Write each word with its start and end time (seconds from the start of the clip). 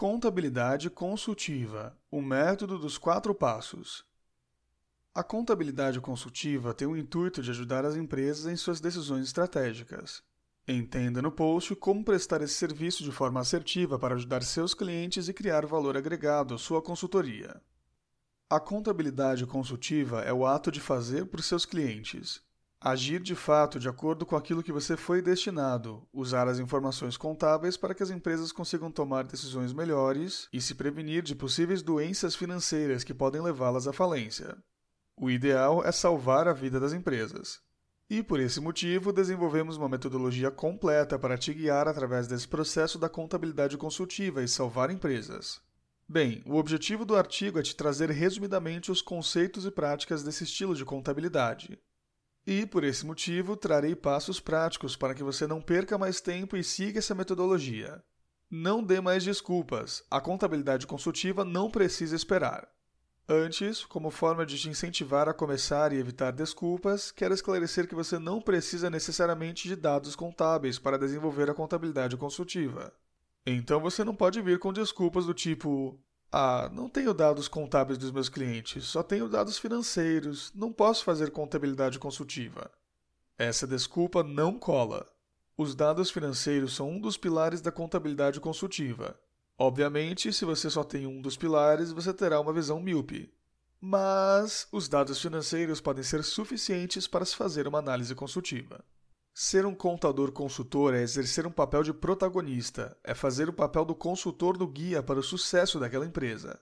Contabilidade 0.00 0.88
consultiva 0.88 1.94
o 2.10 2.22
método 2.22 2.78
dos 2.78 2.96
quatro 2.96 3.34
passos. 3.34 4.02
A 5.14 5.22
contabilidade 5.22 6.00
consultiva 6.00 6.72
tem 6.72 6.88
o 6.88 6.96
intuito 6.96 7.42
de 7.42 7.50
ajudar 7.50 7.84
as 7.84 7.96
empresas 7.96 8.50
em 8.50 8.56
suas 8.56 8.80
decisões 8.80 9.26
estratégicas. 9.26 10.22
Entenda 10.66 11.20
no 11.20 11.30
post 11.30 11.76
como 11.76 12.02
prestar 12.02 12.40
esse 12.40 12.54
serviço 12.54 13.04
de 13.04 13.12
forma 13.12 13.40
assertiva 13.40 13.98
para 13.98 14.14
ajudar 14.14 14.42
seus 14.42 14.72
clientes 14.72 15.28
e 15.28 15.34
criar 15.34 15.66
valor 15.66 15.98
agregado 15.98 16.54
à 16.54 16.58
sua 16.58 16.80
consultoria. 16.80 17.60
A 18.48 18.58
contabilidade 18.58 19.44
consultiva 19.44 20.22
é 20.22 20.32
o 20.32 20.46
ato 20.46 20.70
de 20.72 20.80
fazer 20.80 21.26
por 21.26 21.42
seus 21.42 21.66
clientes, 21.66 22.42
Agir 22.82 23.20
de 23.20 23.34
fato 23.34 23.78
de 23.78 23.90
acordo 23.90 24.24
com 24.24 24.34
aquilo 24.34 24.62
que 24.62 24.72
você 24.72 24.96
foi 24.96 25.20
destinado, 25.20 26.08
usar 26.10 26.48
as 26.48 26.58
informações 26.58 27.14
contábeis 27.14 27.76
para 27.76 27.94
que 27.94 28.02
as 28.02 28.08
empresas 28.08 28.52
consigam 28.52 28.90
tomar 28.90 29.24
decisões 29.24 29.74
melhores 29.74 30.48
e 30.50 30.62
se 30.62 30.74
prevenir 30.74 31.22
de 31.22 31.34
possíveis 31.34 31.82
doenças 31.82 32.34
financeiras 32.34 33.04
que 33.04 33.12
podem 33.12 33.42
levá-las 33.42 33.86
à 33.86 33.92
falência. 33.92 34.56
O 35.14 35.30
ideal 35.30 35.84
é 35.84 35.92
salvar 35.92 36.48
a 36.48 36.54
vida 36.54 36.80
das 36.80 36.94
empresas. 36.94 37.60
E 38.08 38.22
por 38.22 38.40
esse 38.40 38.62
motivo, 38.62 39.12
desenvolvemos 39.12 39.76
uma 39.76 39.88
metodologia 39.88 40.50
completa 40.50 41.18
para 41.18 41.36
te 41.36 41.52
guiar 41.52 41.86
através 41.86 42.26
desse 42.26 42.48
processo 42.48 42.98
da 42.98 43.10
contabilidade 43.10 43.76
consultiva 43.76 44.42
e 44.42 44.48
salvar 44.48 44.90
empresas. 44.90 45.60
Bem, 46.08 46.42
o 46.46 46.56
objetivo 46.56 47.04
do 47.04 47.14
artigo 47.14 47.58
é 47.58 47.62
te 47.62 47.76
trazer 47.76 48.08
resumidamente 48.10 48.90
os 48.90 49.02
conceitos 49.02 49.66
e 49.66 49.70
práticas 49.70 50.22
desse 50.22 50.44
estilo 50.44 50.74
de 50.74 50.86
contabilidade. 50.86 51.78
E, 52.50 52.66
por 52.66 52.82
esse 52.82 53.06
motivo, 53.06 53.56
trarei 53.56 53.94
passos 53.94 54.40
práticos 54.40 54.96
para 54.96 55.14
que 55.14 55.22
você 55.22 55.46
não 55.46 55.62
perca 55.62 55.96
mais 55.96 56.20
tempo 56.20 56.56
e 56.56 56.64
siga 56.64 56.98
essa 56.98 57.14
metodologia. 57.14 58.02
Não 58.50 58.82
dê 58.82 59.00
mais 59.00 59.22
desculpas, 59.22 60.02
a 60.10 60.20
contabilidade 60.20 60.84
consultiva 60.84 61.44
não 61.44 61.70
precisa 61.70 62.16
esperar. 62.16 62.68
Antes, 63.28 63.84
como 63.84 64.10
forma 64.10 64.44
de 64.44 64.58
te 64.58 64.68
incentivar 64.68 65.28
a 65.28 65.32
começar 65.32 65.92
e 65.92 65.98
evitar 65.98 66.32
desculpas, 66.32 67.12
quero 67.12 67.32
esclarecer 67.32 67.86
que 67.86 67.94
você 67.94 68.18
não 68.18 68.42
precisa 68.42 68.90
necessariamente 68.90 69.68
de 69.68 69.76
dados 69.76 70.16
contábeis 70.16 70.76
para 70.76 70.98
desenvolver 70.98 71.48
a 71.48 71.54
contabilidade 71.54 72.16
consultiva. 72.16 72.92
Então 73.46 73.78
você 73.78 74.02
não 74.02 74.16
pode 74.16 74.42
vir 74.42 74.58
com 74.58 74.72
desculpas 74.72 75.24
do 75.24 75.34
tipo: 75.34 75.96
ah, 76.32 76.70
não 76.72 76.88
tenho 76.88 77.12
dados 77.12 77.48
contábeis 77.48 77.98
dos 77.98 78.12
meus 78.12 78.28
clientes, 78.28 78.84
só 78.84 79.02
tenho 79.02 79.28
dados 79.28 79.58
financeiros, 79.58 80.52
não 80.54 80.72
posso 80.72 81.04
fazer 81.04 81.30
contabilidade 81.30 81.98
consultiva. 81.98 82.70
Essa 83.36 83.66
desculpa 83.66 84.22
não 84.22 84.58
cola. 84.58 85.06
Os 85.56 85.74
dados 85.74 86.10
financeiros 86.10 86.74
são 86.74 86.90
um 86.90 87.00
dos 87.00 87.16
pilares 87.16 87.60
da 87.60 87.72
contabilidade 87.72 88.38
consultiva. 88.40 89.18
Obviamente, 89.58 90.32
se 90.32 90.44
você 90.44 90.70
só 90.70 90.84
tem 90.84 91.06
um 91.06 91.20
dos 91.20 91.36
pilares, 91.36 91.90
você 91.90 92.14
terá 92.14 92.40
uma 92.40 92.52
visão 92.52 92.80
míope. 92.80 93.32
Mas 93.80 94.68
os 94.70 94.88
dados 94.88 95.20
financeiros 95.20 95.80
podem 95.80 96.04
ser 96.04 96.22
suficientes 96.22 97.06
para 97.06 97.24
se 97.24 97.34
fazer 97.34 97.66
uma 97.66 97.78
análise 97.78 98.14
consultiva. 98.14 98.84
Ser 99.32 99.64
um 99.64 99.74
contador 99.74 100.32
consultor 100.32 100.94
é 100.94 101.02
exercer 101.02 101.46
um 101.46 101.50
papel 101.50 101.82
de 101.82 101.92
protagonista, 101.92 102.96
é 103.02 103.14
fazer 103.14 103.48
o 103.48 103.52
papel 103.52 103.84
do 103.84 103.94
consultor 103.94 104.56
do 104.56 104.66
guia 104.66 105.02
para 105.02 105.18
o 105.18 105.22
sucesso 105.22 105.78
daquela 105.78 106.04
empresa. 106.04 106.60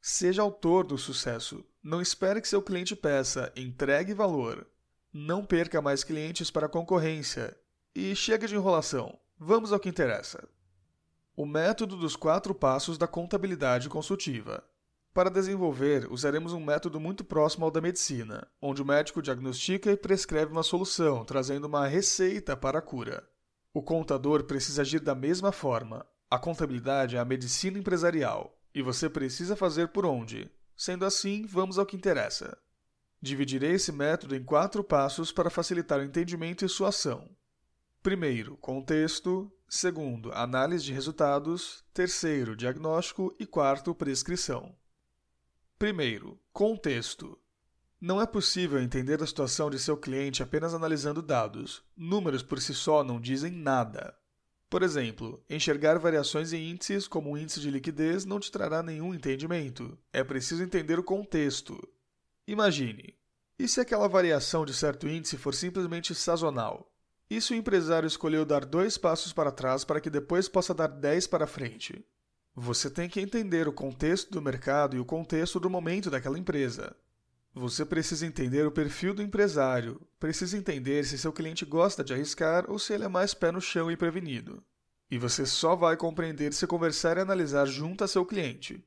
Seja 0.00 0.42
autor 0.42 0.84
do 0.84 0.98
sucesso. 0.98 1.64
Não 1.82 2.02
espere 2.02 2.40
que 2.40 2.48
seu 2.48 2.60
cliente 2.60 2.96
peça, 2.96 3.52
entregue 3.56 4.12
valor. 4.12 4.66
Não 5.12 5.44
perca 5.44 5.80
mais 5.80 6.02
clientes 6.02 6.50
para 6.50 6.66
a 6.66 6.68
concorrência. 6.68 7.56
E 7.94 8.14
chega 8.16 8.48
de 8.48 8.56
enrolação. 8.56 9.18
Vamos 9.38 9.72
ao 9.72 9.78
que 9.78 9.88
interessa. 9.88 10.48
O 11.36 11.46
método 11.46 11.96
dos 11.96 12.16
quatro 12.16 12.54
passos 12.54 12.98
da 12.98 13.06
contabilidade 13.06 13.88
consultiva. 13.88 14.64
Para 15.14 15.28
desenvolver, 15.28 16.10
usaremos 16.10 16.54
um 16.54 16.64
método 16.64 16.98
muito 16.98 17.22
próximo 17.22 17.66
ao 17.66 17.70
da 17.70 17.82
medicina, 17.82 18.48
onde 18.62 18.80
o 18.80 18.84
médico 18.84 19.20
diagnostica 19.20 19.90
e 19.92 19.96
prescreve 19.96 20.50
uma 20.50 20.62
solução, 20.62 21.22
trazendo 21.22 21.66
uma 21.66 21.86
receita 21.86 22.56
para 22.56 22.78
a 22.78 22.82
cura. 22.82 23.28
O 23.74 23.82
contador 23.82 24.44
precisa 24.44 24.80
agir 24.80 25.00
da 25.00 25.14
mesma 25.14 25.52
forma. 25.52 26.06
A 26.30 26.38
contabilidade 26.38 27.16
é 27.16 27.18
a 27.18 27.26
medicina 27.26 27.78
empresarial, 27.78 28.58
e 28.74 28.80
você 28.80 29.08
precisa 29.10 29.54
fazer 29.54 29.88
por 29.88 30.06
onde. 30.06 30.50
Sendo 30.74 31.04
assim, 31.04 31.44
vamos 31.44 31.78
ao 31.78 31.84
que 31.84 31.94
interessa. 31.94 32.56
Dividirei 33.20 33.72
esse 33.72 33.92
método 33.92 34.34
em 34.34 34.42
quatro 34.42 34.82
passos 34.82 35.30
para 35.30 35.50
facilitar 35.50 36.00
o 36.00 36.04
entendimento 36.04 36.64
e 36.64 36.68
sua 36.70 36.88
ação. 36.88 37.28
Primeiro, 38.02 38.56
contexto. 38.56 39.52
Segundo, 39.68 40.32
análise 40.32 40.84
de 40.84 40.92
resultados. 40.92 41.84
Terceiro, 41.92 42.56
diagnóstico. 42.56 43.34
E 43.38 43.46
quarto, 43.46 43.94
prescrição. 43.94 44.74
Primeiro, 45.82 46.38
contexto. 46.52 47.36
Não 48.00 48.20
é 48.22 48.24
possível 48.24 48.80
entender 48.80 49.20
a 49.20 49.26
situação 49.26 49.68
de 49.68 49.80
seu 49.80 49.96
cliente 49.96 50.40
apenas 50.40 50.74
analisando 50.74 51.20
dados. 51.20 51.82
Números 51.96 52.40
por 52.40 52.60
si 52.60 52.72
só 52.72 53.02
não 53.02 53.20
dizem 53.20 53.50
nada. 53.50 54.16
Por 54.70 54.84
exemplo, 54.84 55.44
enxergar 55.50 55.98
variações 55.98 56.52
em 56.52 56.70
índices 56.70 57.08
como 57.08 57.32
o 57.32 57.36
índice 57.36 57.58
de 57.58 57.68
liquidez 57.68 58.24
não 58.24 58.38
te 58.38 58.52
trará 58.52 58.80
nenhum 58.80 59.12
entendimento. 59.12 59.98
É 60.12 60.22
preciso 60.22 60.62
entender 60.62 61.00
o 61.00 61.02
contexto. 61.02 61.76
Imagine: 62.46 63.16
e 63.58 63.66
se 63.66 63.80
aquela 63.80 64.06
variação 64.06 64.64
de 64.64 64.72
certo 64.72 65.08
índice 65.08 65.36
for 65.36 65.52
simplesmente 65.52 66.14
sazonal? 66.14 66.94
E 67.28 67.40
se 67.40 67.54
o 67.54 67.56
empresário 67.56 68.06
escolheu 68.06 68.44
dar 68.44 68.64
dois 68.64 68.96
passos 68.96 69.32
para 69.32 69.50
trás 69.50 69.84
para 69.84 70.00
que 70.00 70.10
depois 70.10 70.48
possa 70.48 70.72
dar 70.72 70.86
dez 70.86 71.26
para 71.26 71.44
frente? 71.44 72.06
Você 72.54 72.90
tem 72.90 73.08
que 73.08 73.18
entender 73.18 73.66
o 73.66 73.72
contexto 73.72 74.30
do 74.30 74.42
mercado 74.42 74.94
e 74.94 75.00
o 75.00 75.06
contexto 75.06 75.58
do 75.58 75.70
momento 75.70 76.10
daquela 76.10 76.38
empresa. 76.38 76.94
Você 77.54 77.84
precisa 77.84 78.26
entender 78.26 78.66
o 78.66 78.72
perfil 78.72 79.14
do 79.14 79.22
empresário, 79.22 80.00
precisa 80.18 80.56
entender 80.56 81.04
se 81.04 81.18
seu 81.18 81.32
cliente 81.32 81.64
gosta 81.64 82.04
de 82.04 82.12
arriscar 82.12 82.70
ou 82.70 82.78
se 82.78 82.92
ele 82.92 83.04
é 83.04 83.08
mais 83.08 83.32
pé 83.32 83.50
no 83.50 83.60
chão 83.60 83.90
e 83.90 83.96
prevenido. 83.96 84.62
E 85.10 85.18
você 85.18 85.46
só 85.46 85.74
vai 85.74 85.96
compreender 85.96 86.52
se 86.52 86.66
conversar 86.66 87.16
e 87.16 87.20
analisar 87.20 87.66
junto 87.66 88.04
a 88.04 88.08
seu 88.08 88.24
cliente. 88.24 88.82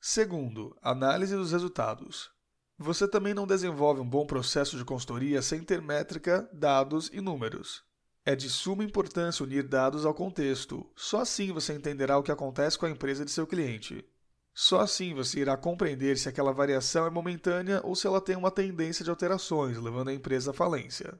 Segundo, 0.00 0.76
análise 0.82 1.34
dos 1.34 1.50
resultados. 1.50 2.30
Você 2.78 3.08
também 3.08 3.34
não 3.34 3.46
desenvolve 3.46 4.00
um 4.00 4.08
bom 4.08 4.26
processo 4.26 4.76
de 4.76 4.84
consultoria 4.84 5.40
sem 5.40 5.62
ter 5.62 5.80
métrica, 5.80 6.48
dados 6.52 7.10
e 7.12 7.20
números. 7.20 7.85
É 8.28 8.34
de 8.34 8.50
suma 8.50 8.82
importância 8.82 9.44
unir 9.44 9.62
dados 9.62 10.04
ao 10.04 10.12
contexto. 10.12 10.84
Só 10.96 11.20
assim 11.20 11.52
você 11.52 11.72
entenderá 11.72 12.18
o 12.18 12.24
que 12.24 12.32
acontece 12.32 12.76
com 12.76 12.84
a 12.84 12.90
empresa 12.90 13.24
de 13.24 13.30
seu 13.30 13.46
cliente. 13.46 14.04
Só 14.52 14.80
assim 14.80 15.14
você 15.14 15.38
irá 15.38 15.56
compreender 15.56 16.18
se 16.18 16.28
aquela 16.28 16.52
variação 16.52 17.06
é 17.06 17.10
momentânea 17.10 17.80
ou 17.84 17.94
se 17.94 18.04
ela 18.04 18.20
tem 18.20 18.34
uma 18.34 18.50
tendência 18.50 19.04
de 19.04 19.10
alterações, 19.10 19.78
levando 19.78 20.08
a 20.08 20.12
empresa 20.12 20.50
à 20.50 20.54
falência. 20.54 21.16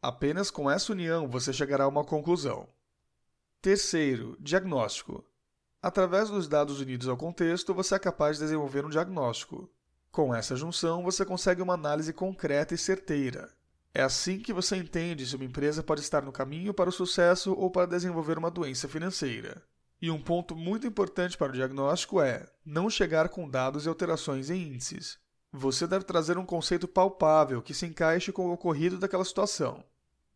Apenas 0.00 0.50
com 0.50 0.70
essa 0.70 0.92
união 0.92 1.28
você 1.28 1.52
chegará 1.52 1.84
a 1.84 1.88
uma 1.88 2.04
conclusão. 2.04 2.66
Terceiro, 3.60 4.34
diagnóstico. 4.40 5.22
Através 5.82 6.30
dos 6.30 6.48
dados 6.48 6.80
unidos 6.80 7.06
ao 7.06 7.18
contexto, 7.18 7.74
você 7.74 7.96
é 7.96 7.98
capaz 7.98 8.38
de 8.38 8.44
desenvolver 8.44 8.86
um 8.86 8.90
diagnóstico. 8.90 9.70
Com 10.10 10.34
essa 10.34 10.56
junção, 10.56 11.02
você 11.02 11.22
consegue 11.22 11.60
uma 11.60 11.74
análise 11.74 12.14
concreta 12.14 12.74
e 12.74 12.78
certeira. 12.78 13.52
É 13.96 14.02
assim 14.02 14.40
que 14.40 14.52
você 14.52 14.76
entende 14.76 15.24
se 15.24 15.36
uma 15.36 15.44
empresa 15.44 15.80
pode 15.80 16.00
estar 16.00 16.22
no 16.22 16.32
caminho 16.32 16.74
para 16.74 16.90
o 16.90 16.92
sucesso 16.92 17.52
ou 17.52 17.70
para 17.70 17.86
desenvolver 17.86 18.36
uma 18.36 18.50
doença 18.50 18.88
financeira. 18.88 19.62
E 20.02 20.10
um 20.10 20.20
ponto 20.20 20.56
muito 20.56 20.84
importante 20.84 21.38
para 21.38 21.52
o 21.52 21.54
diagnóstico 21.54 22.20
é 22.20 22.44
não 22.66 22.90
chegar 22.90 23.28
com 23.28 23.48
dados 23.48 23.86
e 23.86 23.88
alterações 23.88 24.50
em 24.50 24.60
índices. 24.60 25.16
Você 25.52 25.86
deve 25.86 26.04
trazer 26.04 26.36
um 26.36 26.44
conceito 26.44 26.88
palpável 26.88 27.62
que 27.62 27.72
se 27.72 27.86
encaixe 27.86 28.32
com 28.32 28.48
o 28.48 28.52
ocorrido 28.52 28.98
daquela 28.98 29.24
situação. 29.24 29.84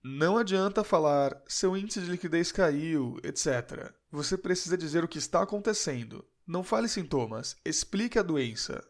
Não 0.04 0.38
adianta 0.38 0.84
falar 0.84 1.42
seu 1.48 1.76
índice 1.76 2.00
de 2.00 2.08
liquidez 2.08 2.52
caiu, 2.52 3.18
etc. 3.24 3.92
Você 4.12 4.38
precisa 4.38 4.78
dizer 4.78 5.02
o 5.02 5.08
que 5.08 5.18
está 5.18 5.42
acontecendo. 5.42 6.24
Não 6.46 6.62
fale 6.62 6.88
sintomas, 6.88 7.56
explique 7.64 8.20
a 8.20 8.22
doença. 8.22 8.82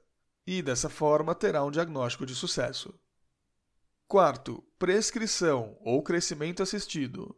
E 0.47 0.61
dessa 0.61 0.91
forma 0.91 1.35
terá 1.35 1.65
um 1.65 1.71
diagnóstico 1.71 2.27
de 2.27 2.35
sucesso. 2.35 2.95
Quarto, 4.09 4.65
prescrição 4.79 5.77
ou 5.83 6.03
crescimento 6.03 6.63
assistido. 6.63 7.37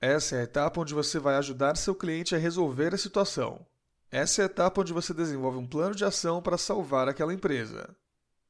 Essa 0.00 0.36
é 0.36 0.40
a 0.40 0.44
etapa 0.44 0.80
onde 0.80 0.94
você 0.94 1.18
vai 1.18 1.34
ajudar 1.34 1.76
seu 1.76 1.92
cliente 1.92 2.36
a 2.36 2.38
resolver 2.38 2.94
a 2.94 2.96
situação. 2.96 3.66
Essa 4.12 4.40
é 4.40 4.44
a 4.44 4.46
etapa 4.46 4.80
onde 4.80 4.92
você 4.92 5.12
desenvolve 5.12 5.58
um 5.58 5.66
plano 5.66 5.92
de 5.92 6.04
ação 6.04 6.40
para 6.40 6.56
salvar 6.56 7.08
aquela 7.08 7.34
empresa. 7.34 7.96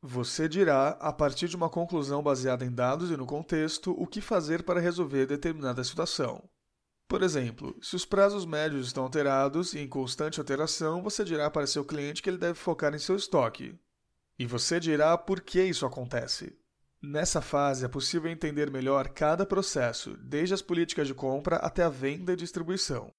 Você 0.03 0.47
dirá, 0.47 0.91
a 1.01 1.11
partir 1.11 1.49
de 1.49 1.57
uma 1.57 1.71
conclusão 1.71 2.23
baseada 2.23 2.67
em 2.67 2.71
dados 2.71 3.11
e 3.11 3.17
no 3.17 3.25
contexto, 3.25 3.93
o 3.99 4.07
que 4.07 4.21
fazer 4.21 4.63
para 4.63 4.79
resolver 4.79 5.25
determinada 5.25 5.83
situação. 5.83 6.45
Por 7.09 7.23
exemplo, 7.23 7.75
se 7.81 7.97
os 7.97 8.05
prazos 8.05 8.45
médios 8.45 8.89
estão 8.89 9.05
alterados 9.05 9.73
e 9.73 9.79
em 9.79 9.89
constante 9.89 10.39
alteração, 10.39 11.03
você 11.03 11.25
dirá 11.25 11.49
para 11.49 11.67
seu 11.67 11.83
cliente 11.83 12.23
que 12.23 12.29
ele 12.29 12.37
deve 12.37 12.59
focar 12.59 12.95
em 12.95 12.99
seu 12.99 13.17
estoque. 13.17 13.75
E 14.39 14.45
você 14.45 14.79
dirá 14.79 15.17
por 15.17 15.41
que 15.41 15.63
isso 15.63 15.87
acontece. 15.87 16.55
Nessa 17.07 17.43
fase 17.43 17.85
é 17.85 17.89
possível 17.89 18.31
entender 18.31 18.71
melhor 18.71 19.09
cada 19.09 19.45
processo, 19.45 20.17
desde 20.17 20.55
as 20.55 20.63
políticas 20.63 21.07
de 21.07 21.13
compra 21.13 21.57
até 21.57 21.83
a 21.83 21.89
venda 21.91 22.33
e 22.33 22.37
distribuição. 22.37 23.13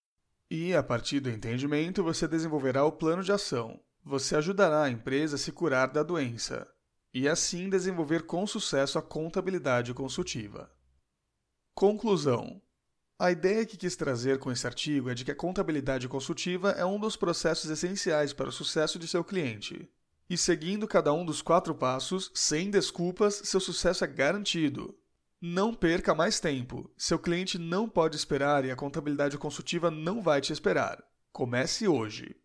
E, 0.50 0.74
a 0.74 0.82
partir 0.82 1.20
do 1.20 1.30
entendimento, 1.30 2.04
você 2.04 2.28
desenvolverá 2.28 2.84
o 2.84 2.92
plano 2.92 3.24
de 3.24 3.32
ação. 3.32 3.80
Você 4.04 4.36
ajudará 4.36 4.84
a 4.84 4.90
empresa 4.90 5.36
a 5.36 5.38
se 5.38 5.52
curar 5.52 5.90
da 5.90 6.02
doença 6.02 6.68
e, 7.14 7.30
assim, 7.30 7.70
desenvolver 7.70 8.24
com 8.24 8.48
sucesso 8.48 8.98
a 8.98 9.04
contabilidade 9.04 9.94
consultiva. 9.94 10.72
Conclusão: 11.76 12.60
A 13.20 13.32
ideia 13.32 13.68
que 13.68 13.78
quis 13.78 13.96
trazer 13.96 14.40
com 14.40 14.52
esse 14.52 14.66
artigo 14.66 15.12
é 15.12 15.14
de 15.14 15.24
que 15.24 15.32
a 15.32 15.36
contabilidade 15.36 16.08
consultiva 16.08 16.72
é 16.72 16.86
um 16.86 17.00
dos 17.00 17.16
processos 17.16 17.70
essenciais 17.70 18.34
para 18.34 18.50
o 18.50 18.52
sucesso 18.52 18.98
de 18.98 19.08
seu 19.08 19.24
cliente. 19.24 19.88
E 20.30 20.38
seguindo 20.38 20.88
cada 20.88 21.14
um 21.14 21.24
dos 21.24 21.42
quatro 21.42 21.76
passos, 21.76 22.32
sem 22.34 22.70
desculpas, 22.70 23.42
seu 23.44 23.60
sucesso 23.60 24.04
é 24.04 24.08
garantido. 24.08 24.98
Não 25.40 25.74
perca 25.74 26.16
mais 26.16 26.40
tempo. 26.40 26.90
Seu 26.98 27.20
cliente 27.20 27.60
não 27.60 27.88
pode 27.88 28.16
esperar 28.16 28.66
e 28.66 28.72
a 28.72 28.76
contabilidade 28.76 29.38
consultiva 29.38 29.92
não 29.92 30.22
vai 30.22 30.42
te 30.42 30.52
esperar. 30.52 31.04
Comece 31.32 31.88
hoje. 31.88 32.36